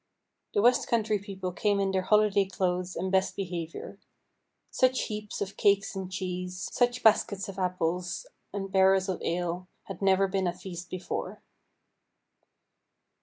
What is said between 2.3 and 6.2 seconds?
clothes and best behaviour. Such heaps of cakes and